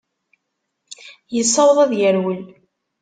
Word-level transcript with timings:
Yessaweḍ 1.35 1.77
ad 1.83 1.91
yerwel. 1.99 2.41